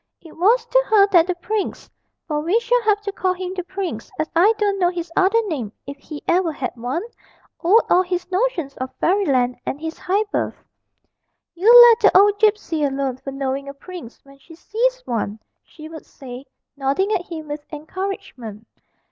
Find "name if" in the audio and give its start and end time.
5.45-5.95